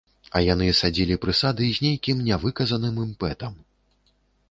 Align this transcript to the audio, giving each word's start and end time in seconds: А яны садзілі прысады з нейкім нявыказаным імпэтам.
А 0.37 0.39
яны 0.43 0.69
садзілі 0.77 1.19
прысады 1.27 1.69
з 1.77 1.85
нейкім 1.89 2.25
нявыказаным 2.31 2.95
імпэтам. 3.09 3.53